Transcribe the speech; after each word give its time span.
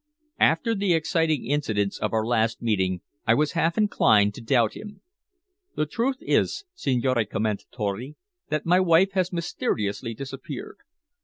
After 0.39 0.73
the 0.73 0.95
exciting 0.95 1.45
incidents 1.45 1.99
of 1.99 2.11
our 2.11 2.25
last 2.25 2.59
meeting, 2.59 3.01
I 3.27 3.35
was 3.35 3.51
half 3.51 3.77
inclined 3.77 4.33
to 4.33 4.41
doubt 4.41 4.73
him. 4.73 5.01
"The 5.75 5.85
truth 5.85 6.17
is, 6.21 6.65
Signor 6.73 7.23
Commendatore, 7.25 8.15
that 8.49 8.65
my 8.65 8.79
wife 8.79 9.11
has 9.11 9.31
mysteriously 9.31 10.15
disappeared. 10.15 10.77